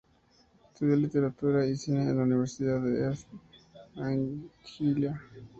Estudió 0.73 0.95
literatura 0.95 1.63
y 1.67 1.75
cine 1.75 2.01
en 2.09 2.17
la 2.17 2.23
Universidad 2.23 2.81
de 2.81 3.05
East 3.07 3.27
Anglia. 3.97 5.21